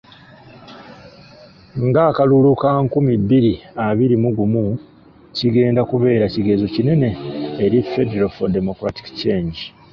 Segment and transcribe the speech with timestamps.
[1.87, 3.53] Nga akalulu ka nkumi bbiri
[3.87, 4.65] abiri mu gumu
[5.37, 7.09] kigenda kubeera kigezo kinene
[7.63, 9.59] eri Federal for Democratic Change!